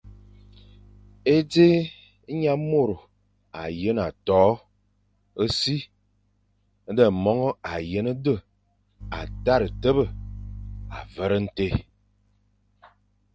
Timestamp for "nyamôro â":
2.39-3.63